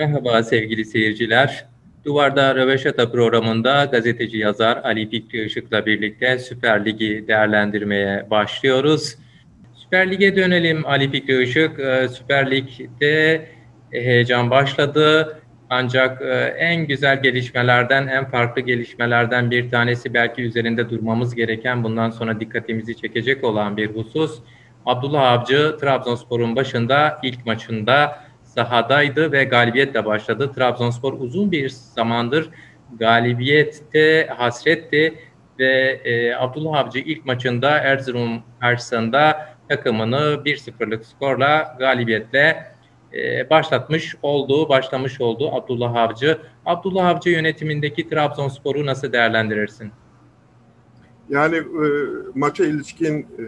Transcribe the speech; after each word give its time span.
Merhaba 0.00 0.42
sevgili 0.42 0.84
seyirciler. 0.84 1.66
Duvarda 2.04 2.54
Röveşata 2.54 3.12
programında 3.12 3.84
gazeteci 3.84 4.38
yazar 4.38 4.76
Ali 4.84 5.10
Fikri 5.10 5.44
Işık'la 5.44 5.86
birlikte 5.86 6.38
Süper 6.38 6.84
Lig'i 6.84 7.28
değerlendirmeye 7.28 8.26
başlıyoruz. 8.30 9.16
Süper 9.74 10.10
Lig'e 10.10 10.36
dönelim 10.36 10.86
Ali 10.86 11.10
Fikri 11.10 11.42
Işık. 11.42 11.80
Ee, 11.80 12.08
Süper 12.08 12.50
Lig'de 12.50 13.46
heyecan 13.90 14.50
başladı. 14.50 15.38
Ancak 15.70 16.22
e, 16.22 16.54
en 16.58 16.86
güzel 16.86 17.22
gelişmelerden, 17.22 18.06
en 18.06 18.30
farklı 18.30 18.62
gelişmelerden 18.62 19.50
bir 19.50 19.70
tanesi 19.70 20.14
belki 20.14 20.42
üzerinde 20.42 20.90
durmamız 20.90 21.34
gereken, 21.34 21.84
bundan 21.84 22.10
sonra 22.10 22.40
dikkatimizi 22.40 22.96
çekecek 22.96 23.44
olan 23.44 23.76
bir 23.76 23.94
husus. 23.94 24.38
Abdullah 24.86 25.32
Avcı 25.32 25.76
Trabzonspor'un 25.80 26.56
başında 26.56 27.20
ilk 27.22 27.46
maçında 27.46 28.29
sahadaydı 28.54 29.32
ve 29.32 29.44
galibiyetle 29.44 30.04
başladı. 30.04 30.52
Trabzonspor 30.54 31.12
uzun 31.12 31.52
bir 31.52 31.68
zamandır 31.68 32.50
galibiyette 32.98 34.26
hasretti 34.36 35.14
ve 35.58 36.00
e, 36.04 36.34
Abdullah 36.34 36.78
Avcı 36.78 36.98
ilk 36.98 37.26
maçında 37.26 37.70
Erzurum 37.70 38.42
karşısında 38.60 39.48
takımını 39.68 40.42
1-0'lık 40.44 41.06
skorla 41.06 41.76
galibiyetle 41.78 42.72
e, 43.12 43.50
başlatmış 43.50 44.16
olduğu, 44.22 44.68
başlamış 44.68 45.20
olduğu 45.20 45.54
Abdullah 45.54 45.94
Avcı. 45.94 46.38
Abdullah 46.66 47.06
Avcı 47.06 47.30
yönetimindeki 47.30 48.08
Trabzonspor'u 48.08 48.86
nasıl 48.86 49.12
değerlendirirsin? 49.12 49.92
Yani 51.28 51.56
e, 51.56 51.86
maça 52.34 52.64
ilişkin 52.64 53.22
e, 53.22 53.44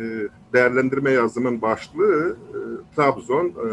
değerlendirme 0.53 1.11
yazımın 1.11 1.63
başlığı 1.63 2.37
e, 2.51 2.59
Trabzon 2.97 3.47
e, 3.47 3.69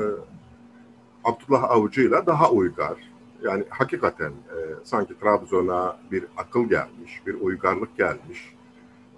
Abdullah 1.24 1.64
Avcı'yla 1.64 2.26
daha 2.26 2.52
uygar. 2.52 2.98
Yani 3.42 3.64
hakikaten 3.70 4.30
e, 4.30 4.58
sanki 4.84 5.20
Trabzon'a 5.20 5.98
bir 6.12 6.26
akıl 6.38 6.70
gelmiş, 6.70 7.22
bir 7.28 7.34
uygarlık 7.34 7.98
gelmiş. 7.98 8.54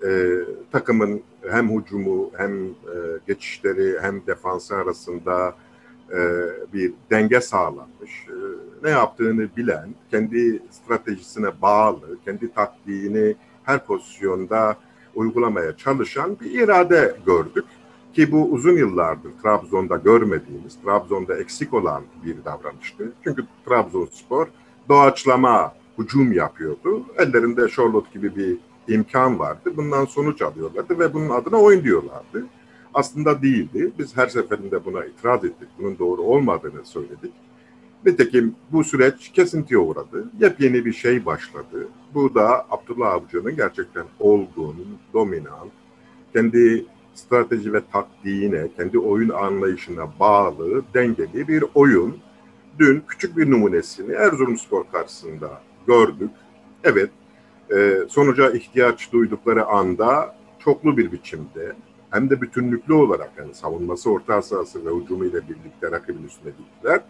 E, 0.06 0.40
takımın 0.72 1.22
hem 1.50 1.80
hücumu 1.80 2.32
hem 2.38 2.66
e, 2.66 2.72
geçişleri 3.28 4.00
hem 4.02 4.28
defansı 4.28 4.76
arasında 4.76 5.56
e, 6.12 6.18
bir 6.74 6.94
denge 7.12 7.42
sağlanmış. 7.42 8.28
E, 8.28 8.36
ne 8.84 8.90
yaptığını 8.90 9.50
bilen, 9.58 9.90
kendi 10.12 10.60
stratejisine 10.72 11.62
bağlı, 11.62 12.18
kendi 12.26 12.54
taktiğini 12.54 13.36
her 13.64 13.86
pozisyonda 13.86 14.78
uygulamaya 15.16 15.78
çalışan 15.78 16.40
bir 16.40 16.52
irade 16.52 17.16
gördük. 17.26 17.66
Ki 18.14 18.32
bu 18.32 18.46
uzun 18.52 18.78
yıllardır 18.78 19.32
Trabzon'da 19.44 19.98
görmediğimiz, 19.98 20.78
Trabzon'da 20.86 21.38
eksik 21.38 21.74
olan 21.74 22.04
bir 22.26 22.36
davranıştı. 22.46 23.14
Çünkü 23.24 23.46
Trabzonspor 23.66 24.48
doğaçlama 24.90 25.74
hücum 25.98 26.34
yapıyordu. 26.34 27.06
Ellerinde 27.18 27.70
Charlotte 27.70 28.10
gibi 28.14 28.36
bir 28.36 28.58
imkan 28.94 29.40
vardı. 29.40 29.74
Bundan 29.78 30.06
sonuç 30.06 30.42
alıyorlardı 30.42 31.00
ve 31.00 31.14
bunun 31.14 31.30
adına 31.30 31.58
oyun 31.58 31.84
diyorlardı. 31.84 32.46
Aslında 32.94 33.42
değildi. 33.42 33.92
Biz 34.00 34.18
her 34.18 34.28
seferinde 34.28 34.86
buna 34.86 35.06
itiraz 35.06 35.46
ettik. 35.46 35.68
Bunun 35.80 36.00
doğru 36.00 36.22
olmadığını 36.22 36.86
söyledik. 36.86 37.34
Nitekim 38.06 38.56
bu 38.72 38.84
süreç 38.84 39.32
kesintiye 39.32 39.80
uğradı. 39.80 40.30
Yepyeni 40.40 40.86
bir 40.86 40.94
şey 40.94 41.26
başladı. 41.26 41.88
Bu 42.14 42.36
da 42.36 42.66
Abdullah 42.70 43.14
Avcı'nın 43.14 43.56
gerçekten 43.56 44.06
olgun, 44.20 44.76
dominant, 45.14 45.72
kendi 46.34 46.86
strateji 47.14 47.74
ve 47.74 47.82
taktiğine, 47.94 48.68
kendi 48.78 49.00
oyun 49.00 49.30
anlayışına 49.30 50.20
bağlı, 50.20 50.82
dengeli 50.94 51.48
bir 51.48 51.64
oyun. 51.76 52.18
Dün 52.80 53.04
küçük 53.08 53.38
bir 53.38 53.52
numunesini 53.52 54.14
Erzurumspor 54.14 54.84
karşısında 54.92 55.62
gördük. 55.88 56.32
Evet, 56.84 57.10
e, 57.76 57.98
sonuca 58.10 58.52
ihtiyaç 58.52 59.12
duydukları 59.12 59.66
anda 59.66 60.36
çoklu 60.60 60.98
bir 60.98 61.12
biçimde 61.12 61.76
hem 62.10 62.30
de 62.30 62.42
bütünlüklü 62.42 62.94
olarak 62.94 63.32
yani 63.38 63.54
savunması, 63.54 64.12
orta 64.12 64.42
sahası 64.42 64.86
ve 64.86 65.02
hücumu 65.02 65.26
ile 65.26 65.42
birlikte 65.50 65.92
rakibin 65.92 66.24
üstüne 66.28 66.52
gittiler. 66.58 67.02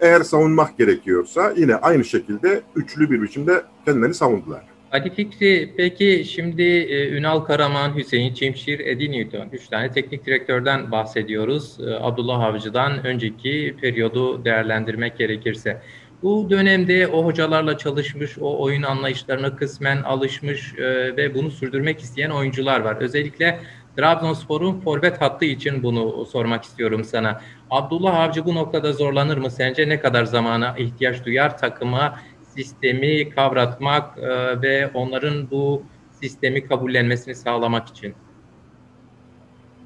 Eğer 0.00 0.20
savunmak 0.20 0.78
gerekiyorsa 0.78 1.52
yine 1.56 1.76
aynı 1.76 2.04
şekilde 2.04 2.62
üçlü 2.76 3.10
bir 3.10 3.22
biçimde 3.22 3.62
kendilerini 3.84 4.14
savundular. 4.14 4.64
Ali 4.92 5.10
Fikri, 5.10 5.74
peki 5.76 6.24
şimdi 6.24 6.62
e, 6.62 7.08
Ünal 7.08 7.40
Karaman, 7.40 7.96
Hüseyin 7.96 8.34
Çimşir, 8.34 8.80
Eddie 8.80 9.12
Newton, 9.12 9.48
üç 9.52 9.68
tane 9.68 9.90
teknik 9.90 10.26
direktörden 10.26 10.90
bahsediyoruz. 10.90 11.80
E, 11.80 11.94
Abdullah 11.94 12.40
Avcı'dan 12.40 13.06
önceki 13.06 13.76
periyodu 13.80 14.44
değerlendirmek 14.44 15.18
gerekirse. 15.18 15.82
Bu 16.22 16.50
dönemde 16.50 17.08
o 17.08 17.24
hocalarla 17.24 17.78
çalışmış, 17.78 18.38
o 18.40 18.62
oyun 18.62 18.82
anlayışlarına 18.82 19.56
kısmen 19.56 20.02
alışmış 20.02 20.74
e, 20.78 21.16
ve 21.16 21.34
bunu 21.34 21.50
sürdürmek 21.50 22.00
isteyen 22.00 22.30
oyuncular 22.30 22.80
var. 22.80 22.96
Özellikle 23.00 23.60
Trabzonspor'un 23.96 24.80
forvet 24.80 25.20
hattı 25.20 25.44
için 25.44 25.82
bunu 25.82 26.26
sormak 26.26 26.64
istiyorum 26.64 27.04
sana. 27.04 27.40
Abdullah 27.70 28.20
Avcı 28.20 28.44
bu 28.44 28.54
noktada 28.54 28.92
zorlanır 28.92 29.38
mı 29.38 29.50
sence? 29.50 29.88
Ne 29.88 30.00
kadar 30.00 30.24
zamana 30.24 30.74
ihtiyaç 30.78 31.24
duyar 31.24 31.58
takıma 31.58 32.18
sistemi 32.56 33.30
kavratmak 33.30 34.18
e, 34.18 34.62
ve 34.62 34.90
onların 34.94 35.50
bu 35.50 35.82
sistemi 36.20 36.66
kabullenmesini 36.66 37.34
sağlamak 37.34 37.88
için? 37.88 38.14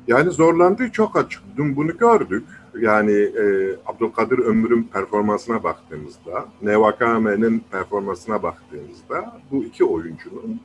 Yani 0.07 0.31
zorlandığı 0.31 0.91
çok 0.91 1.17
açık. 1.17 1.43
Dün 1.57 1.77
bunu 1.77 1.99
gördük. 1.99 2.45
Yani 2.81 3.13
e, 3.13 3.77
Abdülkadir 3.87 4.39
Ömür'ün 4.39 4.83
performansına 4.83 5.63
baktığımızda, 5.63 6.47
Nevakame'nin 6.63 7.65
performansına 7.71 8.43
baktığımızda 8.43 9.41
bu 9.51 9.65
iki 9.65 9.85
oyuncunun 9.85 10.61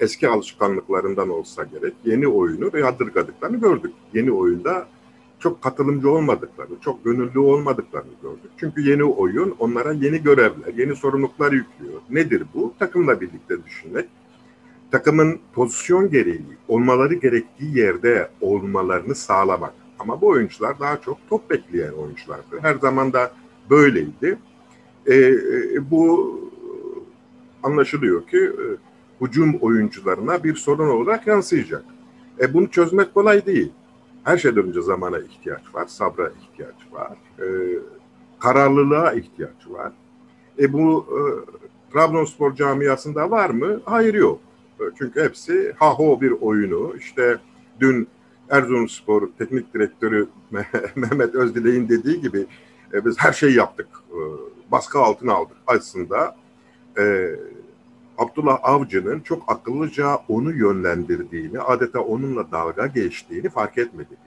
eski 0.00 0.28
alışkanlıklarından 0.28 1.28
olsa 1.28 1.64
gerek 1.64 1.94
yeni 2.04 2.28
oyunu 2.28 2.78
yadırgadıklarını 2.78 3.60
gördük. 3.60 3.92
Yeni 4.14 4.32
oyunda 4.32 4.86
çok 5.40 5.62
katılımcı 5.62 6.10
olmadıklarını, 6.10 6.80
çok 6.80 7.04
gönüllü 7.04 7.38
olmadıklarını 7.38 8.12
gördük. 8.22 8.50
Çünkü 8.56 8.90
yeni 8.90 9.04
oyun 9.04 9.54
onlara 9.58 9.92
yeni 9.92 10.22
görevler, 10.22 10.74
yeni 10.76 10.96
sorumluluklar 10.96 11.52
yüklüyor. 11.52 12.00
Nedir 12.10 12.42
bu? 12.54 12.74
Takımla 12.78 13.20
birlikte 13.20 13.64
düşünmek. 13.64 14.08
Takımın 14.90 15.38
pozisyon 15.52 16.10
gereği 16.10 16.42
olmaları 16.68 17.14
gerektiği 17.14 17.78
yerde 17.78 18.30
olmalarını 18.40 19.14
sağlamak. 19.14 19.74
Ama 19.98 20.20
bu 20.20 20.26
oyuncular 20.26 20.80
daha 20.80 21.00
çok 21.00 21.18
top 21.30 21.50
bekleyen 21.50 21.92
oyunculardı. 21.92 22.60
Her 22.60 22.74
zaman 22.74 23.12
da 23.12 23.32
böyleydi. 23.70 24.38
E, 25.06 25.14
e, 25.14 25.90
bu 25.90 26.34
anlaşılıyor 27.62 28.26
ki 28.26 28.38
e, 28.38 28.64
hücum 29.24 29.54
oyuncularına 29.54 30.44
bir 30.44 30.54
sorun 30.54 30.88
olarak 30.88 31.26
yansıyacak. 31.26 31.84
E, 32.40 32.54
bunu 32.54 32.70
çözmek 32.70 33.14
kolay 33.14 33.46
değil. 33.46 33.72
Her 34.24 34.38
şeyden 34.38 34.64
önce 34.64 34.82
zamana 34.82 35.18
ihtiyaç 35.18 35.74
var, 35.74 35.86
sabra 35.86 36.30
ihtiyaç 36.42 36.74
var, 36.92 37.16
e, 37.38 37.46
kararlılığa 38.40 39.12
ihtiyaç 39.12 39.68
var. 39.68 39.92
E 40.58 40.72
bu 40.72 41.06
e, 41.10 41.20
Trabzonspor 41.92 42.54
camiasında 42.54 43.30
var 43.30 43.50
mı? 43.50 43.80
Hayır 43.84 44.14
yok. 44.14 44.40
E, 44.80 44.84
çünkü 44.98 45.22
hepsi 45.22 45.74
ha 45.78 45.90
ho 45.94 46.20
bir 46.20 46.30
oyunu. 46.30 46.94
İşte 46.98 47.38
dün 47.80 48.08
Erzurumspor 48.50 49.28
teknik 49.38 49.74
direktörü 49.74 50.28
Mehmet 50.96 51.34
Özdilek'in 51.34 51.88
dediği 51.88 52.20
gibi 52.20 52.46
e, 52.94 53.04
biz 53.04 53.14
her 53.18 53.32
şeyi 53.32 53.56
yaptık. 53.56 53.88
E, 54.10 54.18
baskı 54.72 54.98
altına 54.98 55.32
aldık. 55.32 55.56
Aslında 55.66 56.36
e, 56.98 57.02
Abdullah 58.20 58.58
Avcı'nın 58.62 59.20
çok 59.20 59.52
akıllıca 59.52 60.16
onu 60.28 60.52
yönlendirdiğini, 60.52 61.60
adeta 61.60 62.00
onunla 62.00 62.52
dalga 62.52 62.86
geçtiğini 62.86 63.50
fark 63.50 63.78
etmedik. 63.78 64.18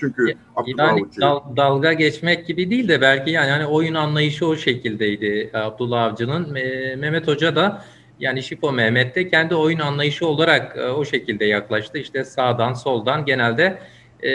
Çünkü 0.00 0.28
ya, 0.28 0.34
Abdullah 0.56 0.88
yani 0.88 1.02
Avcı... 1.02 1.20
Dal, 1.20 1.56
dalga 1.56 1.92
geçmek 1.92 2.46
gibi 2.46 2.70
değil 2.70 2.88
de 2.88 3.00
belki 3.00 3.30
yani 3.30 3.50
hani 3.50 3.66
oyun 3.66 3.94
anlayışı 3.94 4.46
o 4.46 4.56
şekildeydi 4.56 5.50
Abdullah 5.54 6.02
Avcı'nın. 6.02 6.54
E, 6.54 6.96
Mehmet 6.96 7.28
Hoca 7.28 7.56
da 7.56 7.84
yani 8.18 8.42
Şipo 8.42 8.72
Mehmet 8.72 9.16
de 9.16 9.28
kendi 9.28 9.54
oyun 9.54 9.78
anlayışı 9.78 10.26
olarak 10.26 10.76
e, 10.76 10.88
o 10.88 11.04
şekilde 11.04 11.44
yaklaştı. 11.44 11.98
İşte 11.98 12.24
sağdan 12.24 12.72
soldan 12.72 13.24
genelde 13.24 13.78
e, 14.22 14.32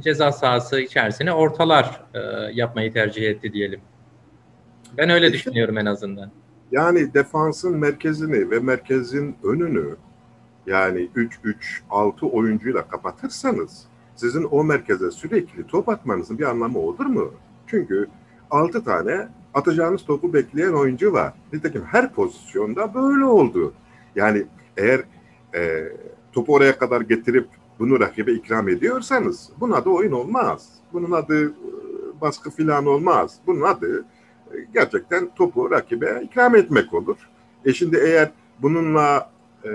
ceza 0.00 0.32
sahası 0.32 0.80
içerisine 0.80 1.32
ortalar 1.32 2.02
e, 2.14 2.20
yapmayı 2.52 2.92
tercih 2.92 3.30
etti 3.30 3.52
diyelim. 3.52 3.80
Ben 4.96 5.10
öyle 5.10 5.26
işte, 5.26 5.38
düşünüyorum 5.38 5.78
en 5.78 5.86
azından. 5.86 6.41
Yani 6.72 7.14
defansın 7.14 7.78
merkezini 7.78 8.50
ve 8.50 8.58
merkezin 8.58 9.36
önünü 9.42 9.96
yani 10.66 11.08
3-3-6 11.90 12.30
oyuncuyla 12.30 12.88
kapatırsanız 12.88 13.84
sizin 14.16 14.44
o 14.50 14.64
merkeze 14.64 15.10
sürekli 15.10 15.66
top 15.66 15.88
atmanızın 15.88 16.38
bir 16.38 16.44
anlamı 16.44 16.78
olur 16.78 17.06
mu? 17.06 17.30
Çünkü 17.66 18.08
6 18.50 18.84
tane 18.84 19.28
atacağınız 19.54 20.04
topu 20.04 20.32
bekleyen 20.32 20.72
oyuncu 20.72 21.12
var. 21.12 21.32
Nitekim 21.52 21.84
her 21.84 22.12
pozisyonda 22.12 22.94
böyle 22.94 23.24
oldu. 23.24 23.72
Yani 24.16 24.44
eğer 24.76 25.00
e, 25.54 25.92
topu 26.32 26.54
oraya 26.54 26.78
kadar 26.78 27.00
getirip 27.00 27.48
bunu 27.78 28.00
rakibe 28.00 28.32
ikram 28.32 28.68
ediyorsanız 28.68 29.50
bunun 29.60 29.72
adı 29.72 29.90
oyun 29.90 30.12
olmaz. 30.12 30.68
Bunun 30.92 31.10
adı 31.10 31.48
e, 31.48 31.52
baskı 32.20 32.50
filan 32.50 32.86
olmaz. 32.86 33.34
Bunun 33.46 33.62
adı 33.62 34.04
gerçekten 34.74 35.34
topu 35.34 35.70
rakibe 35.70 36.22
ikram 36.24 36.56
etmek 36.56 36.94
olur. 36.94 37.16
E 37.64 37.72
şimdi 37.72 37.96
eğer 37.96 38.30
bununla 38.62 39.30
e, 39.64 39.70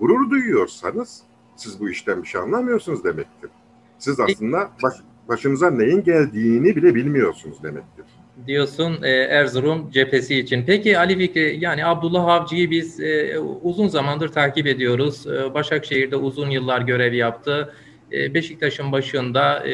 gurur 0.00 0.30
duyuyorsanız 0.30 1.22
siz 1.56 1.80
bu 1.80 1.90
işten 1.90 2.22
bir 2.22 2.28
şey 2.28 2.40
anlamıyorsunuz 2.40 3.04
demektir. 3.04 3.50
Siz 3.98 4.20
aslında 4.20 4.70
baş, 4.82 4.94
başınıza 5.28 5.70
neyin 5.70 6.04
geldiğini 6.04 6.76
bile 6.76 6.94
bilmiyorsunuz 6.94 7.62
demektir. 7.62 8.04
Diyorsun 8.46 9.02
e, 9.02 9.10
Erzurum 9.10 9.90
cephesi 9.90 10.38
için. 10.38 10.64
Peki 10.66 10.98
Ali 10.98 11.18
Fikri 11.18 11.56
yani 11.60 11.86
Abdullah 11.86 12.26
Avcı'yı 12.26 12.70
biz 12.70 13.00
e, 13.00 13.38
uzun 13.38 13.88
zamandır 13.88 14.28
takip 14.28 14.66
ediyoruz. 14.66 15.26
E, 15.26 15.54
Başakşehir'de 15.54 16.16
uzun 16.16 16.50
yıllar 16.50 16.80
görev 16.80 17.12
yaptı. 17.12 17.74
E, 18.12 18.34
Beşiktaş'ın 18.34 18.92
başında 18.92 19.68
e, 19.68 19.72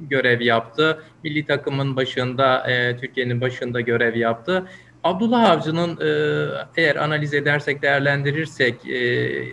görev 0.00 0.40
yaptı. 0.40 1.02
Milli 1.24 1.46
takımın 1.46 1.96
başında, 1.96 2.70
e, 2.70 2.96
Türkiye'nin 2.96 3.40
başında 3.40 3.80
görev 3.80 4.16
yaptı. 4.16 4.66
Abdullah 5.04 5.50
Avcı'nın 5.50 6.00
e, 6.00 6.10
eğer 6.76 6.96
analiz 6.96 7.34
edersek, 7.34 7.82
değerlendirirsek 7.82 8.74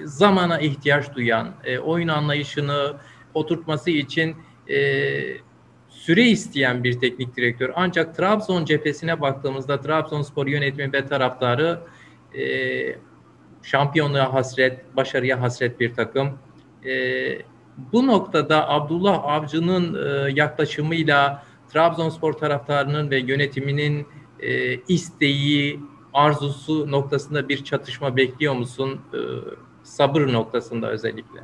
zamana 0.04 0.60
ihtiyaç 0.60 1.16
duyan, 1.16 1.54
oyun 1.84 2.08
anlayışını 2.08 2.94
oturtması 3.34 3.90
için 3.90 4.36
süre 5.90 6.24
isteyen 6.24 6.84
bir 6.84 7.00
teknik 7.00 7.38
direktör. 7.38 7.70
Ancak 7.76 8.16
Trabzon 8.16 8.66
cephesine 8.66 9.22
baktığımızda 9.22 9.82
Trabzonspor 9.82 10.48
yönetimi 10.48 10.94
ve 10.94 11.06
taraftarı 11.06 11.80
şampiyonluğa 13.64 14.34
hasret, 14.34 14.96
başarıya 14.96 15.42
hasret 15.42 15.80
bir 15.80 15.94
takım. 15.94 16.40
E, 16.86 16.92
bu 17.94 18.08
noktada 18.08 18.70
Abdullah 18.70 19.24
Avcı'nın 19.24 20.06
e, 20.06 20.31
yaklaşımıyla 20.31 21.44
Trabzonspor 21.70 22.34
taraftarının 22.34 23.12
ve 23.12 23.20
yönetiminin 23.20 24.08
e, 24.40 24.78
isteği, 24.78 25.80
arzusu 26.14 26.92
noktasında 26.92 27.50
bir 27.50 27.64
çatışma 27.64 28.18
bekliyor 28.18 28.56
musun? 28.56 29.00
E, 29.14 29.20
sabır 29.84 30.34
noktasında 30.34 30.92
özellikle. 30.92 31.40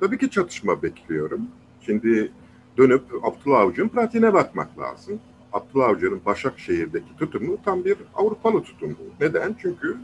Tabii 0.00 0.18
ki 0.18 0.30
çatışma 0.30 0.82
bekliyorum. 0.82 1.40
Şimdi 1.86 2.32
dönüp 2.78 3.04
Abdullah 3.22 3.60
Avcı'nın 3.60 3.88
pratiğine 3.88 4.34
bakmak 4.34 4.78
lazım. 4.78 5.20
Abdullah 5.52 5.88
Avcı'nın 5.88 6.20
Başakşehir'deki 6.26 7.16
tutumu 7.18 7.58
tam 7.64 7.84
bir 7.84 7.96
Avrupalı 8.14 8.62
tutumu. 8.62 8.96
Neden? 9.20 9.56
Çünkü 9.62 9.96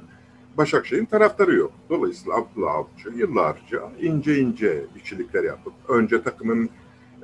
Başakşehir'in 0.58 1.04
taraftarı 1.04 1.54
yok. 1.54 1.72
Dolayısıyla 1.90 2.36
Abdullah 2.36 2.74
Avcı 2.74 3.18
yıllarca 3.18 3.82
ince 4.00 4.38
ince 4.38 4.84
işçilikler 4.96 5.44
yapıp 5.44 5.72
önce 5.88 6.22
takımın 6.22 6.70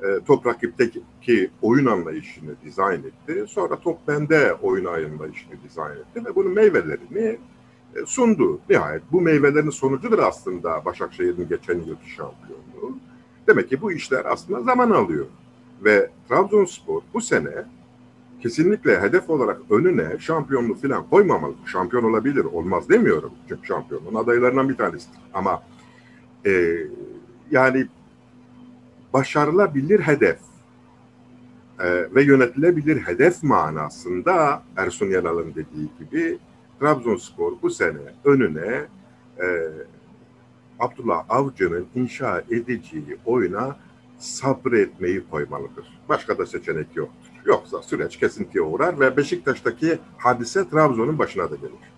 e, 0.03 0.19
top 0.27 0.45
rakipteki 0.45 1.51
oyun 1.61 1.85
anlayışını 1.85 2.55
dizayn 2.65 2.99
etti. 2.99 3.45
Sonra 3.47 3.79
top 3.79 4.07
bende 4.07 4.53
oyun 4.53 4.85
anlayışını 4.85 5.53
dizayn 5.63 5.95
etti 5.95 6.25
ve 6.25 6.35
bunun 6.35 6.53
meyvelerini 6.53 7.39
e, 7.95 8.05
sundu. 8.05 8.59
Nihayet 8.69 9.03
bu 9.11 9.21
meyvelerin 9.21 9.69
sonucudur 9.69 10.19
aslında 10.19 10.85
Başakşehir'in 10.85 11.49
geçen 11.49 11.79
yılki 11.79 12.09
şampiyonluğu. 12.09 12.97
Demek 13.47 13.69
ki 13.69 13.81
bu 13.81 13.91
işler 13.91 14.25
aslında 14.25 14.61
zaman 14.61 14.89
alıyor. 14.89 15.25
Ve 15.83 16.09
Trabzonspor 16.29 17.01
bu 17.13 17.21
sene 17.21 17.65
kesinlikle 18.45 19.01
hedef 19.01 19.29
olarak 19.29 19.61
önüne 19.69 20.19
şampiyonluk 20.19 20.81
falan 20.81 21.09
koymamalı. 21.09 21.53
Şampiyon 21.65 22.03
olabilir, 22.03 22.45
olmaz 22.45 22.89
demiyorum. 22.89 23.31
Çünkü 23.49 23.67
şampiyonluğun 23.67 24.15
adaylarından 24.15 24.69
bir 24.69 24.77
tanesidir. 24.77 25.19
Ama 25.33 25.63
e, 26.45 26.77
yani 27.51 27.87
başarılabilir 29.13 29.99
hedef 29.99 30.39
e, 31.79 32.15
ve 32.15 32.23
yönetilebilir 32.23 32.97
hedef 32.97 33.43
manasında 33.43 34.63
Ersun 34.77 35.09
Yanal'ın 35.09 35.49
dediği 35.55 35.89
gibi 35.99 36.37
Trabzonspor 36.79 37.53
bu 37.61 37.69
sene 37.69 38.13
önüne 38.25 38.85
e, 39.41 39.45
Abdullah 40.79 41.25
Avcı'nın 41.29 41.87
inşa 41.95 42.43
edeceği 42.51 43.17
oyuna 43.25 43.77
sabretmeyi 44.17 45.23
koymalıdır. 45.31 45.99
Başka 46.09 46.37
da 46.37 46.45
seçenek 46.45 46.95
yoktur. 46.95 47.24
Yoksa 47.45 47.81
süreç 47.81 48.19
kesintiye 48.19 48.63
uğrar 48.63 48.99
ve 48.99 49.17
Beşiktaş'taki 49.17 49.99
hadise 50.17 50.69
Trabzon'un 50.69 51.19
başına 51.19 51.51
da 51.51 51.55
gelir. 51.55 51.95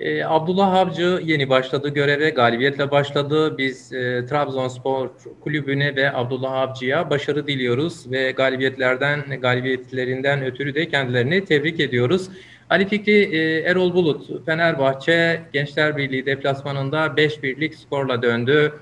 Ee, 0.00 0.24
Abdullah 0.24 0.74
Avcı 0.74 1.20
yeni 1.24 1.48
başladı 1.48 1.88
göreve, 1.88 2.30
galibiyetle 2.30 2.90
başladı. 2.90 3.58
Biz 3.58 3.92
e, 3.92 4.26
Trabzonspor 4.26 5.08
kulübüne 5.40 5.96
ve 5.96 6.12
Abdullah 6.12 6.52
Avcı'ya 6.52 7.10
başarı 7.10 7.46
diliyoruz 7.46 8.12
ve 8.12 8.30
galibiyetlerden, 8.30 9.40
galibiyetlerinden 9.40 10.44
ötürü 10.44 10.74
de 10.74 10.88
kendilerini 10.88 11.44
tebrik 11.44 11.80
ediyoruz. 11.80 12.28
Ali 12.70 12.88
Fikri 12.88 13.36
e, 13.36 13.60
Erol 13.60 13.94
Bulut, 13.94 14.46
Fenerbahçe 14.46 15.40
Gençler 15.52 15.96
Birliği 15.96 16.26
deplasmanında 16.26 17.16
5 17.16 17.42
birlik 17.42 17.74
skorla 17.74 18.22
döndü. 18.22 18.72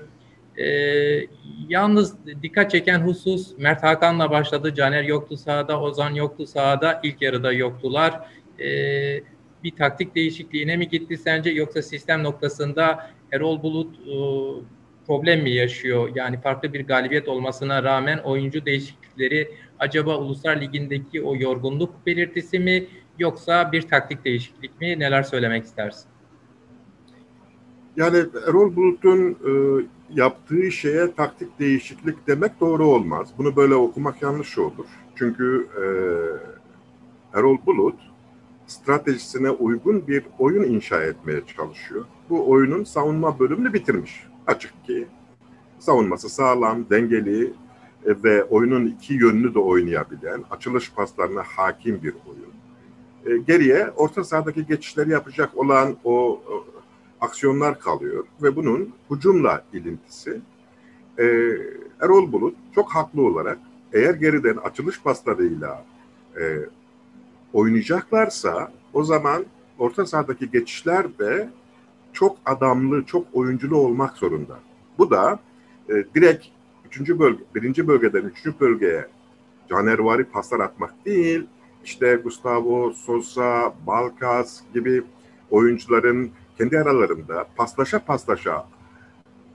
E, 0.57 0.67
yalnız 1.69 2.15
dikkat 2.43 2.71
çeken 2.71 2.99
husus 2.99 3.57
Mert 3.57 3.83
Hakan'la 3.83 4.31
başladı. 4.31 4.73
Caner 4.73 5.03
yoktu 5.03 5.37
sahada, 5.37 5.81
Ozan 5.81 6.13
yoktu 6.13 6.45
sahada. 6.45 6.99
İlk 7.03 7.21
yarıda 7.21 7.53
yoktular. 7.53 8.21
E, 8.59 8.67
bir 9.63 9.75
taktik 9.75 10.15
değişikliğine 10.15 10.77
mi 10.77 10.87
gitti 10.87 11.17
sence 11.17 11.49
yoksa 11.49 11.81
sistem 11.81 12.23
noktasında 12.23 13.11
Erol 13.31 13.63
Bulut 13.63 13.95
e, 13.95 14.15
problem 15.07 15.43
mi 15.43 15.51
yaşıyor? 15.51 16.09
Yani 16.15 16.41
farklı 16.41 16.73
bir 16.73 16.87
galibiyet 16.87 17.27
olmasına 17.27 17.83
rağmen 17.83 18.17
oyuncu 18.17 18.65
değişiklikleri 18.65 19.51
acaba 19.79 20.17
Uluslar 20.17 20.61
Ligi'ndeki 20.61 21.21
o 21.21 21.35
yorgunluk 21.35 22.05
belirtisi 22.05 22.59
mi 22.59 22.87
yoksa 23.19 23.71
bir 23.71 23.81
taktik 23.81 24.25
değişiklik 24.25 24.81
mi? 24.81 24.99
Neler 24.99 25.23
söylemek 25.23 25.63
istersin? 25.63 26.05
Yani 27.97 28.17
Erol 28.47 28.75
Bulut'un 28.75 29.31
e, 29.31 29.51
yaptığı 30.09 30.71
şeye 30.71 31.13
taktik 31.13 31.59
değişiklik 31.59 32.27
demek 32.27 32.59
doğru 32.59 32.85
olmaz. 32.85 33.29
Bunu 33.37 33.55
böyle 33.55 33.75
okumak 33.75 34.21
yanlış 34.21 34.57
olur. 34.57 34.85
Çünkü 35.15 35.67
e, 35.75 35.83
Erol 37.39 37.57
Bulut 37.65 37.99
stratejisine 38.67 39.49
uygun 39.49 40.07
bir 40.07 40.23
oyun 40.39 40.63
inşa 40.63 41.03
etmeye 41.03 41.41
çalışıyor. 41.57 42.05
Bu 42.29 42.49
oyunun 42.49 42.83
savunma 42.83 43.39
bölümünü 43.39 43.73
bitirmiş. 43.73 44.23
Açık 44.47 44.85
ki 44.85 45.07
savunması 45.79 46.29
sağlam, 46.29 46.89
dengeli 46.89 47.53
e, 48.05 48.23
ve 48.23 48.43
oyunun 48.43 48.85
iki 48.85 49.13
yönünü 49.13 49.53
de 49.53 49.59
oynayabilen, 49.59 50.43
açılış 50.51 50.93
paslarına 50.93 51.43
hakim 51.43 52.03
bir 52.03 52.13
oyun. 52.13 52.57
E, 53.25 53.37
geriye 53.37 53.89
orta 53.95 54.23
sahadaki 54.23 54.65
geçişleri 54.65 55.09
yapacak 55.09 55.57
olan 55.57 55.97
o, 56.03 56.13
o 56.13 56.65
aksiyonlar 57.21 57.79
kalıyor 57.79 58.25
ve 58.41 58.55
bunun 58.55 58.93
hücumla 59.11 59.63
ilintisi. 59.73 60.41
E, 61.17 61.23
Erol 62.01 62.31
Bulut 62.31 62.55
çok 62.75 62.89
haklı 62.89 63.21
olarak 63.21 63.57
eğer 63.93 64.13
geriden 64.13 64.57
açılış 64.57 65.01
paslarıyla 65.01 65.85
e, 66.39 66.59
oynayacaklarsa 67.53 68.71
o 68.93 69.03
zaman 69.03 69.45
orta 69.79 70.05
sahadaki 70.05 70.51
geçişler 70.51 71.19
de 71.19 71.49
çok 72.13 72.37
adamlı, 72.45 73.05
çok 73.05 73.27
oyunculu 73.33 73.77
olmak 73.77 74.17
zorunda. 74.17 74.59
Bu 74.97 75.11
da 75.11 75.39
e, 75.89 75.93
direkt 76.15 76.45
üçüncü 76.85 77.19
bölge, 77.19 77.43
birinci 77.55 77.87
bölgeden 77.87 78.21
üçüncü 78.21 78.59
bölgeye 78.59 79.07
canervari 79.69 80.23
paslar 80.23 80.59
atmak 80.59 81.05
değil, 81.05 81.47
işte 81.85 82.15
Gustavo 82.15 82.93
Sosa, 82.93 83.73
Balkas 83.87 84.61
gibi 84.73 85.03
oyuncuların 85.51 86.31
kendi 86.57 86.77
aralarında 86.77 87.45
paslaşa 87.55 87.99
paslaşa 87.99 88.65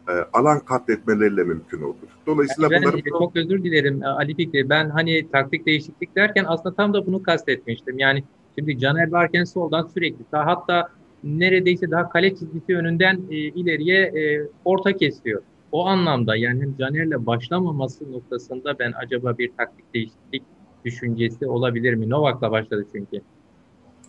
e, 0.08 0.12
alan 0.32 0.60
katletmeleriyle 0.60 1.44
mümkün 1.44 1.82
olur. 1.82 1.96
Dolayısıyla 2.26 2.70
ben 2.70 2.82
bunları... 2.82 3.02
çok 3.02 3.36
özür 3.36 3.64
dilerim 3.64 4.02
e, 4.02 4.06
Ali 4.06 4.34
Fikri. 4.34 4.70
Ben 4.70 4.90
hani 4.90 5.30
taktik 5.30 5.66
değişiklik 5.66 6.16
derken 6.16 6.44
aslında 6.48 6.74
tam 6.74 6.94
da 6.94 7.06
bunu 7.06 7.22
kastetmiştim. 7.22 7.98
Yani 7.98 8.24
şimdi 8.58 8.78
Caner 8.78 9.12
varken 9.12 9.44
soldan 9.44 9.86
sürekli 9.94 10.24
daha 10.32 10.46
hatta 10.46 10.88
neredeyse 11.24 11.90
daha 11.90 12.08
kale 12.08 12.30
çizgisi 12.30 12.76
önünden 12.76 13.20
e, 13.30 13.36
ileriye 13.36 14.00
e, 14.02 14.48
orta 14.64 14.92
kesiyor. 14.92 15.42
O 15.72 15.86
anlamda 15.86 16.36
yani 16.36 16.68
Caner'le 16.78 17.26
başlamaması 17.26 18.12
noktasında 18.12 18.78
ben 18.78 18.92
acaba 19.02 19.38
bir 19.38 19.50
taktik 19.56 19.94
değişiklik 19.94 20.42
düşüncesi 20.84 21.46
olabilir 21.46 21.94
mi? 21.94 22.10
Novak'la 22.10 22.50
başladı 22.50 22.86
çünkü. 22.92 23.20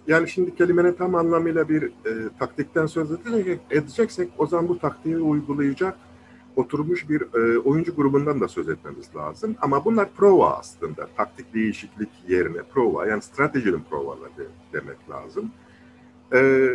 Yani 0.07 0.29
şimdi 0.29 0.55
kelimenin 0.55 0.93
tam 0.93 1.15
anlamıyla 1.15 1.69
bir 1.69 1.83
e, 1.83 2.29
taktikten 2.39 2.86
söz 2.86 3.12
edeceksek 3.72 4.29
o 4.38 4.48
zaman 4.48 4.67
bu 4.67 4.79
taktiği 4.79 5.17
uygulayacak 5.17 5.98
oturmuş 6.55 7.10
bir 7.10 7.22
e, 7.22 7.60
oyuncu 7.60 7.95
grubundan 7.95 8.41
da 8.41 8.48
söz 8.48 8.69
etmemiz 8.69 9.15
lazım. 9.15 9.55
Ama 9.62 9.86
bunlar 9.86 10.13
prova 10.13 10.57
aslında. 10.57 11.07
Taktik 11.17 11.53
değişiklik 11.53 12.10
yerine 12.27 12.62
prova 12.74 13.05
yani 13.05 13.22
stratejinin 13.22 13.83
provaları 13.89 14.48
demek 14.74 15.10
lazım. 15.10 15.51
E, 16.33 16.69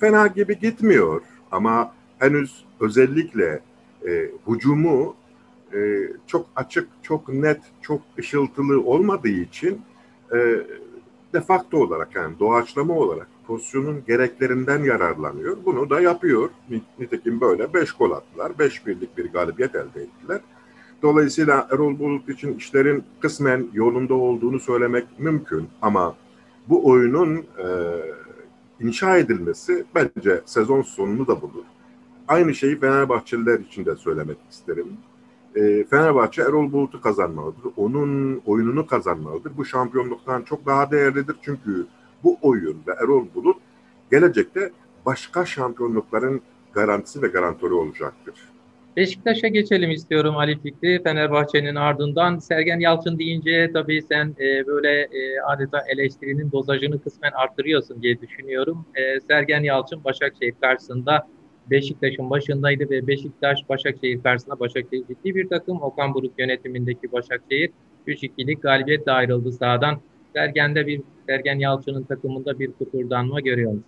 fena 0.00 0.26
gibi 0.26 0.58
gitmiyor 0.58 1.22
ama 1.50 1.94
henüz 2.18 2.64
özellikle 2.80 3.62
e, 4.06 4.30
hücumu 4.46 5.16
e, 5.74 6.08
çok 6.26 6.46
açık, 6.56 6.88
çok 7.02 7.28
net, 7.28 7.60
çok 7.82 8.02
ışıltılı 8.18 8.82
olmadığı 8.82 9.28
için 9.28 9.80
e, 10.34 10.38
defakto 11.34 11.78
olarak 11.78 12.14
yani 12.14 12.38
doğaçlama 12.38 12.94
olarak 12.94 13.28
pozisyonun 13.46 14.04
gereklerinden 14.06 14.84
yararlanıyor. 14.84 15.56
Bunu 15.64 15.90
da 15.90 16.00
yapıyor. 16.00 16.50
Nitekim 16.98 17.40
böyle 17.40 17.74
5 17.74 17.92
gol 17.92 18.10
attılar. 18.10 18.58
5 18.58 18.86
birlik 18.86 19.18
bir 19.18 19.32
galibiyet 19.32 19.74
elde 19.74 20.02
ettiler. 20.02 20.40
Dolayısıyla 21.02 21.68
Erol 21.72 21.98
Bulut 21.98 22.28
için 22.28 22.54
işlerin 22.54 23.04
kısmen 23.20 23.66
yolunda 23.72 24.14
olduğunu 24.14 24.60
söylemek 24.60 25.04
mümkün 25.18 25.68
ama 25.82 26.16
bu 26.68 26.88
oyunun 26.88 27.36
e, 27.36 27.66
inşa 28.80 29.16
edilmesi 29.16 29.84
bence 29.94 30.40
sezon 30.46 30.82
sonunu 30.82 31.26
da 31.26 31.42
bulur. 31.42 31.64
Aynı 32.28 32.54
şeyi 32.54 32.80
Fenerbahçeliler 32.80 33.58
için 33.58 33.84
de 33.84 33.96
söylemek 33.96 34.36
isterim. 34.50 34.86
E, 35.56 35.84
Fenerbahçe 35.84 36.42
Erol 36.42 36.72
Bulut'u 36.72 37.00
kazanmalıdır. 37.00 37.72
Onun 37.76 38.42
oyununu 38.46 38.86
kazanmalıdır. 38.86 39.52
Bu 39.56 39.64
şampiyonluktan 39.64 40.42
çok 40.42 40.66
daha 40.66 40.90
değerlidir. 40.90 41.36
Çünkü 41.42 41.86
bu 42.24 42.38
oyun 42.42 42.82
ve 42.86 42.92
Erol 43.02 43.26
Bulut 43.34 43.56
gelecekte 44.10 44.70
başka 45.06 45.46
şampiyonlukların 45.46 46.40
garantisi 46.72 47.22
ve 47.22 47.26
garantörü 47.28 47.74
olacaktır. 47.74 48.34
Beşiktaş'a 48.96 49.48
geçelim 49.48 49.90
istiyorum 49.90 50.36
Ali 50.36 50.60
Fikri. 50.60 51.02
Fenerbahçe'nin 51.02 51.74
ardından 51.74 52.38
Sergen 52.38 52.80
Yalçın 52.80 53.18
deyince 53.18 53.70
tabii 53.72 54.02
sen 54.02 54.36
e, 54.40 54.66
böyle 54.66 55.00
e, 55.00 55.40
adeta 55.46 55.80
eleştirinin 55.88 56.52
dozajını 56.52 57.02
kısmen 57.02 57.30
arttırıyorsun 57.30 58.02
diye 58.02 58.20
düşünüyorum. 58.20 58.86
E, 58.94 59.20
Sergen 59.20 59.62
Yalçın 59.62 60.04
Başakşehir 60.04 60.54
karşısında 60.60 61.28
Beşiktaş'ın 61.70 62.30
başındaydı 62.30 62.90
ve 62.90 63.06
Beşiktaş 63.06 63.58
Başakşehir 63.68 64.22
karşısında 64.22 64.60
Başakşehir 64.60 65.04
ciddi 65.06 65.34
bir 65.34 65.48
takım. 65.48 65.82
Okan 65.82 66.14
Buruk 66.14 66.32
yönetimindeki 66.38 67.12
Başakşehir 67.12 67.70
3-2'lik 68.06 68.62
galibiyetle 68.62 69.12
ayrıldı 69.12 69.52
sahadan. 69.52 70.00
Sergen'de 70.32 70.86
bir 70.86 71.02
Sergen 71.26 71.58
Yalçın'ın 71.58 72.02
takımında 72.02 72.58
bir 72.58 72.72
kuturdanma 72.72 73.40
görüyor 73.40 73.72
musun? 73.72 73.84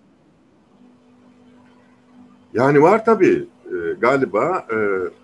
Yani 2.55 2.83
var 2.83 3.05
tabii. 3.05 3.45
E, 3.67 3.93
galiba 4.01 4.67
e, 4.71 4.77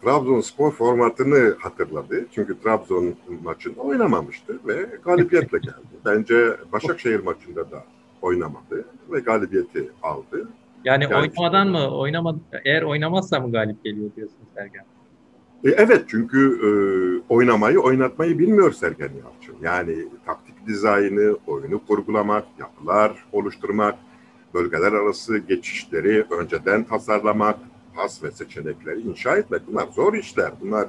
Trabzonspor 0.02 0.73
formatını 0.73 1.54
hatırladı. 1.59 2.26
Çünkü 2.33 2.61
Trabzon 2.61 3.14
maçında 3.42 3.80
oynamamıştı 3.80 4.59
ve 4.66 4.87
galibiyetle 5.04 5.59
geldi. 5.62 5.75
Bence 6.04 6.57
Başakşehir 6.73 7.21
maçında 7.21 7.71
da 7.71 7.85
oynamadı 8.23 8.85
ve 9.11 9.21
galibiyeti 9.21 9.90
aldı. 10.02 10.49
Yani, 10.84 11.04
yani 11.04 11.16
oynamadan 11.16 11.68
mı? 11.68 11.99
Oynama, 11.99 12.37
eğer 12.64 12.82
oynamazsa 12.82 13.40
mı 13.40 13.52
galip 13.52 13.84
geliyor 13.84 14.10
diyorsun 14.16 14.38
Sergen? 14.54 14.84
E, 15.64 15.70
evet 15.70 16.04
çünkü 16.08 16.60
e, 16.62 16.70
oynamayı, 17.32 17.78
oynatmayı 17.78 18.38
bilmiyor 18.38 18.72
Sergen 18.72 19.10
Yalçın. 19.25 19.56
Yani 19.62 19.96
taktik 20.26 20.66
dizaynı, 20.66 21.37
oyunu 21.46 21.87
kurgulamak, 21.87 22.44
yapılar 22.58 23.25
oluşturmak, 23.32 23.94
bölgeler 24.54 24.92
arası 24.92 25.38
geçişleri 25.38 26.25
önceden 26.30 26.84
tasarlamak, 26.84 27.58
pas 27.94 28.22
ve 28.22 28.30
seçenekleri 28.30 29.00
inşa 29.00 29.37
etmek 29.37 29.62
bunlar 29.66 29.87
zor 29.87 30.14
işler. 30.14 30.52
Bunlar 30.60 30.88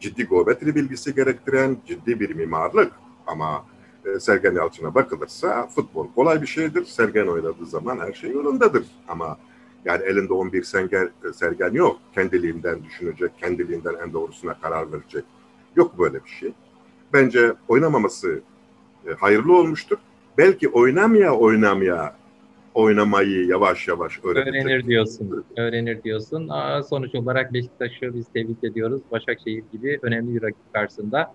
ciddi 0.00 0.28
geometri 0.28 0.74
bilgisi 0.74 1.14
gerektiren 1.14 1.76
ciddi 1.86 2.20
bir 2.20 2.34
mimarlık. 2.34 2.92
Ama 3.26 3.64
e, 4.06 4.20
Sergen 4.20 4.54
Yalçın'a 4.54 4.94
bakılırsa 4.94 5.66
futbol 5.66 6.06
kolay 6.14 6.42
bir 6.42 6.46
şeydir. 6.46 6.84
Sergen 6.84 7.26
oynadığı 7.26 7.66
zaman 7.66 7.98
her 7.98 8.12
şey 8.12 8.30
yolundadır. 8.30 8.84
Ama 9.08 9.38
yani 9.84 10.02
elinde 10.04 10.32
11 10.32 10.62
sergen, 10.62 11.10
sergen 11.34 11.72
yok. 11.72 12.00
Kendiliğinden 12.14 12.84
düşünecek, 12.84 13.30
kendiliğinden 13.40 13.94
en 14.04 14.12
doğrusuna 14.12 14.54
karar 14.60 14.92
verecek. 14.92 15.24
Yok 15.76 15.98
böyle 15.98 16.24
bir 16.24 16.30
şey. 16.30 16.52
Bence 17.12 17.52
oynamaması 17.68 18.40
e, 19.06 19.10
hayırlı 19.12 19.56
olmuştur. 19.56 19.98
Belki 20.38 20.68
oynamaya 20.68 21.34
oynamaya 21.34 22.16
oynamayı 22.74 23.46
yavaş 23.46 23.88
yavaş 23.88 24.24
öğrenecek. 24.24 24.66
Öğrenir 24.66 24.86
diyorsun. 24.86 25.44
Öğrenir 25.56 26.02
diyorsun. 26.02 26.48
Aa, 26.48 26.82
sonuç 26.82 27.14
olarak 27.14 27.52
Beşiktaş'ı 27.52 28.14
biz 28.14 28.26
tebrik 28.34 28.64
ediyoruz. 28.64 29.00
Başakşehir 29.10 29.64
gibi 29.72 29.98
önemli 30.02 30.34
bir 30.34 30.42
rakip 30.42 30.72
karşısında 30.72 31.34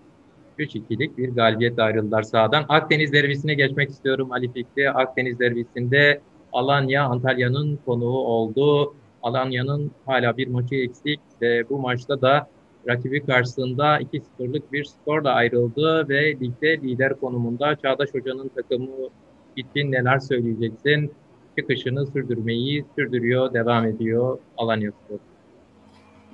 3-2'lik 0.58 1.18
bir 1.18 1.28
galibiyet 1.28 1.78
ayrıldılar 1.78 2.22
sahadan. 2.22 2.64
Akdeniz 2.68 3.12
derbisine 3.12 3.54
geçmek 3.54 3.90
istiyorum 3.90 4.32
Ali 4.32 4.52
Fikri. 4.52 4.90
Akdeniz 4.90 5.38
derbisinde 5.38 6.20
Alanya 6.52 7.04
Antalya'nın 7.04 7.78
konuğu 7.86 8.18
oldu. 8.18 8.94
Alanya'nın 9.22 9.90
hala 10.06 10.36
bir 10.36 10.48
maçı 10.48 10.74
eksik 10.74 11.20
ve 11.42 11.68
bu 11.68 11.78
maçta 11.78 12.20
da 12.20 12.48
rakibi 12.88 13.26
karşısında 13.26 14.00
2-0'lık 14.00 14.72
bir 14.72 14.84
skorla 14.84 15.32
ayrıldı 15.32 16.08
ve 16.08 16.40
ligde 16.40 16.80
lider 16.80 17.20
konumunda 17.20 17.76
Çağdaş 17.76 18.14
Hoca'nın 18.14 18.48
takımı 18.48 19.08
için 19.56 19.92
neler 19.92 20.18
söyleyeceksin? 20.18 21.12
Çıkışını 21.58 22.06
sürdürmeyi 22.06 22.84
sürdürüyor, 22.96 23.54
devam 23.54 23.86
ediyor 23.86 24.38
Alanya 24.56 24.92
Spor. 24.92 25.35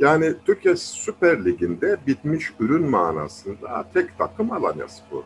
Yani 0.02 0.35
Türkiye 0.47 0.76
Süper 0.76 1.44
Ligi'nde 1.44 1.97
bitmiş 2.06 2.52
ürün 2.61 2.90
manasında 2.90 3.87
tek 3.94 4.18
takım 4.18 4.52
Alanya 4.52 4.88
Spor. 4.88 5.23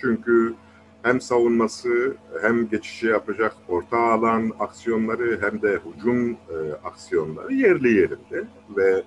Çünkü 0.00 0.54
hem 1.02 1.20
savunması 1.20 2.16
hem 2.42 2.68
geçişi 2.68 3.06
yapacak 3.06 3.56
orta 3.68 3.98
alan 3.98 4.52
aksiyonları 4.60 5.38
hem 5.40 5.62
de 5.62 5.80
hücum 5.86 6.30
e, 6.32 6.56
aksiyonları 6.84 7.54
yerli 7.54 7.92
yerinde 7.92 8.44
ve 8.76 9.02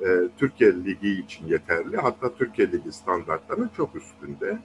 e, 0.00 0.28
Türkiye 0.38 0.84
Ligi 0.84 1.10
için 1.10 1.46
yeterli. 1.46 1.96
Hatta 1.96 2.34
Türkiye 2.34 2.72
Ligi 2.72 2.92
standartlarının 2.92 3.70
çok 3.76 3.96
üstünde. 3.96 4.58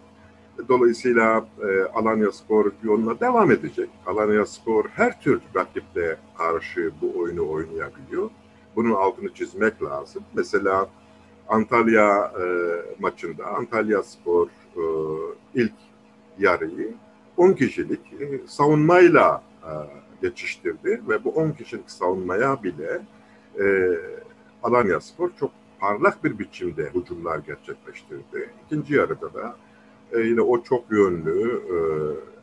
Dolayısıyla 0.70 1.46
e, 1.62 1.82
Alanya 1.94 2.32
Spor 2.32 2.72
yoluna 2.84 3.20
devam 3.20 3.52
edecek. 3.52 3.90
Alanya 4.06 4.46
Spor 4.46 4.86
her 4.96 5.22
tür 5.22 5.42
rakiple 5.56 6.18
karşı 6.38 6.92
bu 7.02 7.20
oyunu 7.20 7.50
oynayabiliyor. 7.50 8.30
Bunun 8.78 8.92
altını 8.92 9.34
çizmek 9.34 9.84
lazım. 9.84 10.24
Mesela 10.34 10.90
Antalya 11.48 12.32
e, 12.42 12.46
maçında 13.00 13.46
Antalya 13.46 14.04
Spor 14.04 14.48
e, 14.48 14.84
ilk 15.56 15.74
yarıyı 16.40 16.94
10 17.38 17.54
kişilik 17.54 18.14
e, 18.14 18.48
savunmayla 18.48 19.44
e, 19.64 19.72
geçiştirdi 20.22 21.02
ve 21.10 21.24
bu 21.24 21.30
10 21.30 21.52
kişilik 21.52 21.92
savunmaya 21.92 22.64
bile 22.64 23.02
e, 23.60 23.98
Alanya 24.64 25.00
Spor 25.00 25.30
çok 25.40 25.52
parlak 25.80 26.24
bir 26.24 26.40
biçimde 26.40 26.90
hücumlar 26.96 27.40
gerçekleştirdi. 27.40 28.50
İkinci 28.66 28.94
yarıda 28.94 29.34
da 29.34 29.56
e, 30.12 30.20
yine 30.20 30.42
o 30.42 30.64
çok 30.64 30.92
yönlü 30.92 31.62
e, 31.72 31.78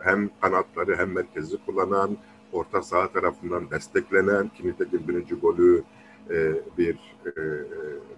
hem 0.05 0.31
kanatları 0.41 0.97
hem 0.97 1.13
merkezi 1.13 1.57
kullanan 1.67 2.17
orta 2.53 2.83
saha 2.83 3.09
tarafından 3.09 3.71
desteklenen 3.71 4.49
ki 4.49 4.69
nitekim 4.69 5.09
birinci 5.09 5.35
golü 5.35 5.85
e, 6.31 6.53
bir 6.79 6.95
e, 7.27 7.31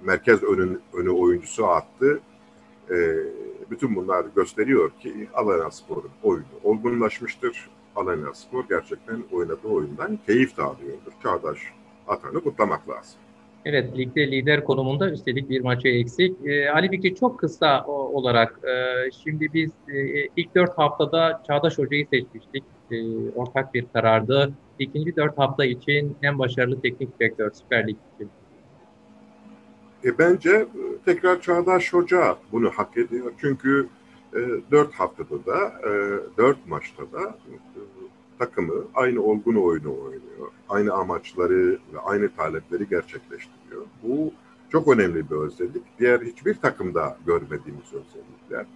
merkez 0.03 0.43
önün, 0.43 0.81
önü 0.93 1.11
oyuncusu 1.11 1.67
attı. 1.67 2.21
E, 2.91 2.97
bütün 3.71 3.97
bunlar 3.97 4.25
gösteriyor 4.37 4.91
ki 4.91 5.29
Alanya 5.35 5.71
Spor'un 5.71 6.11
oyunu 6.23 6.45
olgunlaşmıştır. 6.65 7.69
Alanya 7.97 8.35
Spor 8.35 8.65
gerçekten 8.69 9.23
oynadığı 9.33 9.69
oyundan 9.69 10.19
keyif 10.27 10.57
de 10.57 10.63
alıyordur. 10.63 11.13
Çağdaş 11.23 11.59
Atan'ı 12.09 12.41
kutlamak 12.41 12.89
lazım. 12.89 13.21
Evet, 13.65 13.99
ligde 13.99 14.31
lider 14.31 14.65
konumunda 14.65 15.11
üstelik 15.11 15.51
bir 15.51 15.61
maçı 15.61 15.89
eksik. 15.89 16.47
E, 16.47 16.71
Ali 16.71 16.91
Fikri 16.91 17.15
çok 17.15 17.39
kısa 17.41 17.85
olarak, 17.87 18.61
e, 18.65 19.11
şimdi 19.25 19.53
biz 19.55 19.71
e, 19.89 20.27
ilk 20.37 20.55
dört 20.55 20.79
haftada 20.79 21.43
Çağdaş 21.47 21.79
Hoca'yı 21.79 22.07
seçmiştik. 22.07 22.65
E, 22.91 22.97
ortak 23.35 23.75
bir 23.75 23.87
karardı. 23.93 24.53
İkinci 24.79 25.17
dört 25.17 25.39
hafta 25.39 25.65
için 25.65 26.17
en 26.23 26.39
başarılı 26.39 26.81
teknik 26.81 27.21
direktör 27.21 27.51
Süper 27.51 27.87
Lig 27.89 27.97
için. 28.15 28.31
E, 30.05 30.19
bence 30.19 30.51
e, 30.51 30.67
tekrar 31.05 31.41
Çağdaş 31.41 31.93
Hoca 31.93 32.37
bunu 32.53 32.71
hak 32.71 32.97
ediyor. 32.97 33.33
Çünkü 33.41 33.89
e, 34.35 34.39
dört 34.71 34.93
haftada 34.93 35.47
da, 35.47 35.59
e, 35.59 35.91
dört 36.39 36.67
maçta 36.67 37.03
da 37.03 37.39
takımı 38.39 38.85
aynı 38.95 39.23
olgun 39.23 39.55
oyunu 39.55 40.03
oynuyor. 40.05 40.51
Aynı 40.69 40.93
amaçları 40.93 41.79
ve 41.93 41.99
aynı 42.05 42.37
talepleri 42.37 42.89
gerçekleştiriyor. 42.89 43.83
Bu 44.03 44.33
çok 44.73 44.89
önemli 44.89 45.31
bir 45.31 45.37
özellik. 45.37 45.83
Diğer 45.99 46.21
hiçbir 46.21 46.55
takımda 46.55 47.19
görmediğimiz 47.27 47.87
özellikler. 47.93 48.67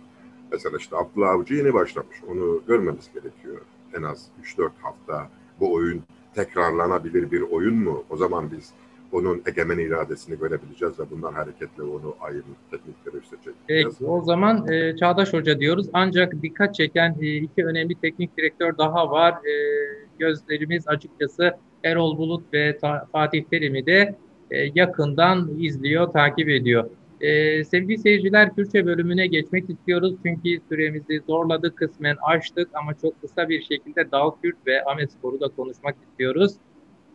Mesela 0.52 0.76
işte 0.78 0.97
Abdullah 0.97 1.30
Avcı 1.30 1.54
yeni 1.54 1.75
başlamış. 1.75 2.16
Onu 2.28 2.62
görmemiz 2.66 3.11
gerekiyor. 3.14 3.61
En 3.95 4.02
az 4.02 4.26
3-4 4.42 4.71
hafta 4.83 5.28
bu 5.61 5.73
oyun 5.73 6.02
tekrarlanabilir 6.35 7.31
bir 7.31 7.40
oyun 7.40 7.75
mu? 7.75 8.05
O 8.11 8.17
zaman 8.17 8.50
biz 8.52 8.71
onun 9.12 9.43
egemen 9.47 9.79
iradesini 9.79 10.38
görebileceğiz 10.38 11.00
ve 11.00 11.11
bundan 11.11 11.33
hareketle 11.33 11.83
onu 11.83 12.14
ayrı 12.21 12.43
teknikleri 12.71 13.17
üstecek. 13.17 13.55
Peki, 13.67 14.05
o 14.05 14.23
zaman 14.23 14.73
e, 14.73 14.97
Çağdaş 14.97 15.33
Hoca 15.33 15.61
diyoruz. 15.61 15.87
Ancak 15.93 16.43
dikkat 16.43 16.75
çeken 16.75 17.17
e, 17.21 17.37
iki 17.37 17.67
önemli 17.67 17.95
teknik 17.95 18.37
direktör 18.37 18.79
daha 18.79 19.11
var. 19.11 19.33
E, 19.33 19.55
gözlerimiz 20.19 20.88
açıkçası 20.88 21.57
Erol 21.85 22.19
Bulut 22.19 22.45
ve 22.52 22.79
Ta- 22.79 23.09
Fatih 23.12 23.45
Terim'i 23.45 23.87
de 23.87 24.14
e, 24.50 24.71
yakından 24.75 25.50
izliyor, 25.59 26.07
takip 26.07 26.49
ediyor. 26.49 26.90
Ee, 27.21 27.65
sevgili 27.65 27.99
seyirciler 27.99 28.55
Kürtçe 28.55 28.87
bölümüne 28.87 29.27
geçmek 29.27 29.71
istiyoruz 29.71 30.15
çünkü 30.27 30.65
süremizi 30.69 31.21
zorladık 31.27 31.77
kısmen 31.77 32.17
açtık 32.23 32.69
ama 32.75 32.95
çok 32.95 33.21
kısa 33.21 33.49
bir 33.49 33.62
şekilde 33.62 34.11
Dağ 34.12 34.35
Kürt 34.43 34.57
ve 34.67 34.85
Ahmet 34.85 35.12
Spor'u 35.12 35.41
da 35.41 35.49
konuşmak 35.49 35.97
istiyoruz. 36.11 36.53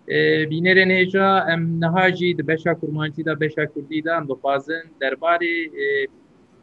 Ee, 0.10 0.50
Binere 0.50 0.88
neja 0.88 1.48
em 1.50 1.82
nehaji 1.82 2.38
de 2.38 2.48
beşa 2.48 2.80
kurmancı 2.80 3.26
da 3.26 3.40
beşa 3.40 3.68
kurdi 3.68 4.04
da 4.04 4.28
dopazın 4.28 4.84
derbari 5.02 5.66
e, 5.66 6.08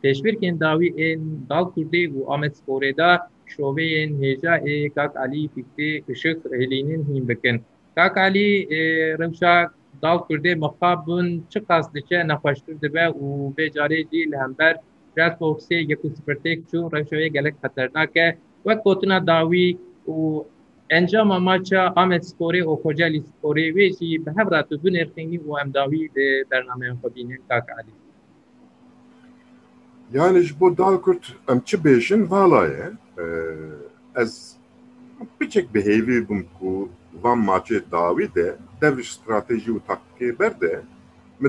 peşbirkin 0.03 0.61
davi 0.61 0.95
en 0.97 1.49
Dağ 1.49 1.71
Kürdi 1.75 2.15
ve 2.15 2.19
Ahmet 2.29 2.57
Spor'e 2.57 2.97
da 2.97 3.31
şoveyên 3.47 4.11
hêja 4.23 4.55
ê 4.65 4.91
Kak 4.95 5.17
Alî 5.17 5.49
Fikrî 5.49 6.03
Kişik 6.07 6.39
Rêlînên 6.45 7.03
hîn 7.09 7.29
bikin. 7.29 7.63
Kak 7.95 8.17
Alî 8.17 8.63
e, 8.63 8.79
rewşa 9.19 9.71
dal 10.03 10.19
Kurdê 10.27 10.53
mixab 10.65 10.99
bûn 11.07 11.27
çi 11.51 11.61
qas 11.69 11.95
diçe 11.95 12.19
nexweştir 12.29 12.77
dibe 12.83 13.07
û 13.23 13.27
bê 13.57 13.67
carê 13.77 14.01
jî 14.11 14.21
li 14.31 14.37
hember 14.43 14.75
Red 15.19 15.35
Foxê 15.41 15.79
yekû 15.91 16.07
sifirtêk 16.17 16.59
çû 16.71 16.79
rewşewê 16.95 17.27
gelek 17.37 17.55
xeternak 17.63 18.17
e 18.17 18.27
wek 18.67 18.85
gotina 18.85 19.27
dawî 19.27 19.79
û 20.07 20.45
encama 20.91 21.39
maça 21.39 21.93
Ahmet 21.97 22.25
Sporê 22.31 22.63
û 22.71 22.83
Kocaeli 22.83 23.21
Sporê 23.31 23.67
wê 23.77 23.87
jî 23.99 24.27
bi 24.27 24.31
hev 24.37 24.49
re 24.53 24.63
tu 24.69 24.75
binêrxînî 24.83 25.39
û 25.49 25.51
em 25.63 25.75
dawî 25.75 26.03
li 26.17 26.45
bernameyan 26.51 26.97
xwe 26.97 27.15
bînin 27.15 27.41
Kak 27.49 27.69
Alî. 27.79 27.95
Yani 30.13 30.41
ji 30.41 30.61
bo 30.61 30.77
Dalkurt 30.79 31.25
em 31.49 31.61
çi 31.61 31.77
bêjin 31.77 32.31
vala 32.31 32.67
ye. 32.67 32.87
Ez 34.17 34.57
biçek 35.41 35.67
bihêvî 35.75 36.29
bûm 36.29 36.43
ku 36.59 36.89
van 37.23 37.39
maçê 37.39 37.79
dawî 37.93 38.35
de 38.35 38.57
dev 38.83 38.97
stratejî 39.03 39.71
û 39.77 39.81
taktikê 39.91 40.29
berde 40.41 40.75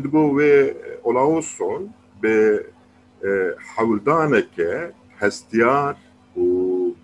digo 0.03 0.23
wê 0.37 0.55
Olaoson 1.03 1.81
bi 2.23 2.37
hewildaneke 3.75 4.91
hestiyar 5.21 5.95
û 6.43 6.47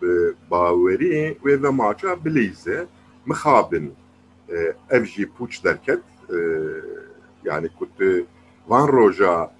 bi 0.01 0.13
bawerî 0.51 1.37
wê 1.43 1.63
ve 1.63 1.69
maça 1.69 2.11
bilîze 2.25 2.79
mixabin 3.25 3.93
ev 4.89 5.03
jî 5.13 5.25
pûç 5.35 5.53
derket 5.63 6.03
yani 7.43 7.67
ku 7.77 7.85
tu 7.97 8.25
van 8.69 8.87
roja 8.87 9.51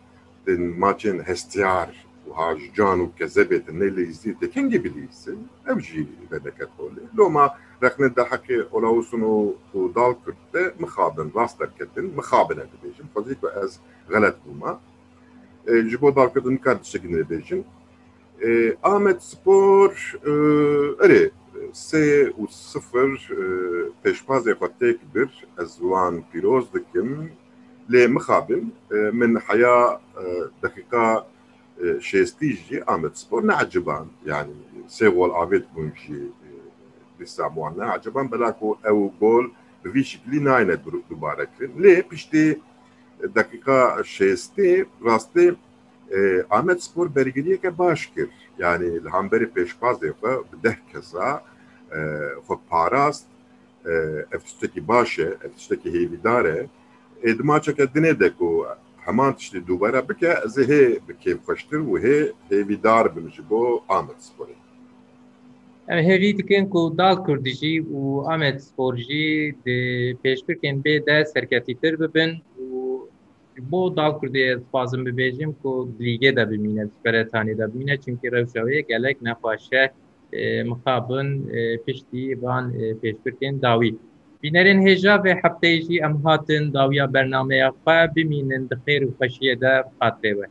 din 0.47 0.63
maçên 0.83 1.17
hestiyar 1.29 1.89
û 2.27 2.29
hajan 2.39 2.97
û 3.05 3.07
kezebê 3.19 3.57
din 3.67 3.79
nelîzî 3.79 4.31
dikin 4.41 4.69
gibilîsin 4.69 5.39
ev 5.71 5.79
jî 5.79 6.07
vedeket 6.31 6.69
holê 6.79 7.03
loma 7.17 7.45
rexne 7.45 7.49
de 7.49 7.49
hekê 7.49 7.68
Olaosun 7.68 7.68
û 9.74 9.93
dal 9.95 10.13
Kürt 10.24 10.53
de 10.53 10.74
mixabin 10.79 11.31
rast 11.36 11.59
derketin 11.59 12.05
mixabine 12.19 12.65
dibêjin 12.71 13.07
xwezî 13.13 13.36
ku 13.41 13.48
ez 13.63 13.71
xelet 14.12 14.38
bûma 14.45 14.71
ji 15.89 15.98
bo 16.01 16.15
dalkirdin 16.15 16.57
kar 16.57 16.77
tiştekî 16.83 17.09
nebêjin 17.17 17.62
Ahmet 18.83 19.21
Spor 19.31 19.91
erê 21.05 21.24
sê 21.88 22.03
û 22.39 22.43
sıfır 22.71 23.12
pêşbazê 24.03 24.53
xwe 24.59 24.69
têk 24.79 25.00
bir 25.15 25.29
ez 25.62 25.71
wan 25.91 26.15
pîroz 26.31 26.65
dikim 26.74 27.31
lê 27.91 28.07
mixabin 28.15 28.63
min 29.19 29.31
heya 29.48 30.01
deqîqa 30.62 31.25
şêstî 32.07 32.50
jî 32.65 32.77
Ahmet 32.88 33.17
Spor 33.17 33.41
neeciban 33.48 34.07
yani 34.25 34.53
sê 34.95 35.07
gol 35.15 35.31
avêt 35.43 35.65
bûn 35.75 35.89
bela 38.31 38.59
ku 38.59 38.77
ew 38.91 39.11
gol 39.19 39.45
bi 39.85 39.93
vî 39.93 40.03
şiklî 40.03 40.45
nayne 40.45 40.77
dubare 41.09 41.47
kirin 41.57 41.83
lê 41.83 42.01
piştî 42.09 42.59
deqîqa 43.35 43.79
şêstê 44.15 44.86
rastê 45.05 45.55
Ahmet 46.49 46.84
Spor 46.84 47.15
bergiriyeke 47.15 47.77
baş 47.77 48.05
kir. 48.05 48.29
Yani 48.60 49.03
li 49.03 49.10
hemberî 49.10 49.47
pêşbazê 49.55 50.10
xwe 50.10 50.34
bi 50.51 50.63
deh 50.63 50.75
kesa 50.91 51.43
parast 52.69 53.25
ev 54.32 54.39
tiştekî 54.39 54.88
baş 54.88 55.19
e 55.19 55.38
ev 55.43 55.51
tiştekî 55.58 55.89
hêvîdar 55.89 56.43
e 56.47 56.67
ê 57.23 57.38
di 57.38 57.43
maçeke 57.43 57.84
dinê 57.84 58.19
de 58.19 58.29
ku 58.38 58.65
heman 59.05 59.34
tiştê 59.34 59.67
dubare 59.67 60.10
bike 60.10 60.39
ez 60.45 60.58
ê 60.58 60.65
hê 60.71 60.99
bi 61.08 61.13
kêfxweştir 61.23 61.82
û 61.91 61.93
hê 62.05 62.17
hêvîdar 62.49 63.15
bin 63.15 63.25
Ahmet 63.89 64.19
Sporê 64.27 64.55
Em 65.93 65.99
hêvî 66.10 66.32
dikin 66.38 66.65
ku 66.73 66.82
dal 66.97 67.15
Kurdî 67.25 67.54
jî 67.62 67.73
û 67.97 68.02
Ahmet 68.32 68.58
Spor 68.67 68.93
jî 69.08 69.28
di 69.65 69.78
pêşbirkên 70.23 70.75
bê 70.86 70.95
de 71.08 71.17
serketîtir 71.34 71.93
bibin 72.02 72.32
û 72.63 72.69
bo 73.71 73.82
dal 73.97 74.12
Kurdê 74.19 74.45
dixwazim 74.60 75.02
bibêjim 75.08 75.52
ku 75.62 75.71
lîgê 76.06 76.32
de 76.38 76.43
bimîne 76.52 76.84
Süperetanê 76.93 77.54
de 77.60 77.65
bimîne 77.73 77.95
çünkü 78.06 78.25
rewşa 78.36 78.62
wê 78.67 78.80
gelek 78.91 79.17
nexweşe 79.28 79.84
mixabin 80.71 81.28
piştî 81.86 82.23
van 82.43 82.65
pêşbirkên 83.02 83.56
dawî. 83.65 83.91
Bînerên 84.43 84.80
hêja 84.88 85.23
ve 85.23 85.32
hefteyê 85.41 85.80
jî 85.86 85.95
em 86.08 86.15
hatin 86.25 86.63
dawiya 86.73 87.13
bernameya 87.13 87.69
xwe 87.84 87.99
bimînin 88.15 88.63
di 88.69 88.75
xêr 88.86 89.02
û 89.08 89.10
xweşiyê 89.17 89.56
de 89.63 89.73
bi 89.86 89.91
xatirê 90.02 90.34
we. 90.38 90.47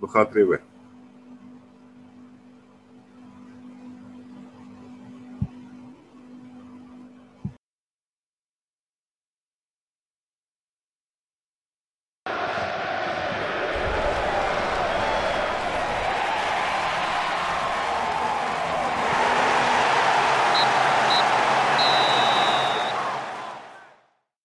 bi 0.00 0.06
xatirê 0.14 0.44
we 0.50 0.73